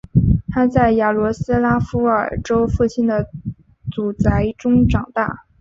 [0.49, 3.29] 他在雅罗斯拉夫尔州父亲的
[3.91, 5.43] 祖宅中长大。